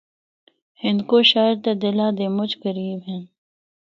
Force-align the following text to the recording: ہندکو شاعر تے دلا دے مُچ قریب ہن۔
ہندکو 0.83 1.17
شاعر 1.31 1.55
تے 1.63 1.71
دلا 1.81 2.07
دے 2.17 2.25
مُچ 2.35 2.51
قریب 2.63 2.99
ہن۔ 3.07 3.21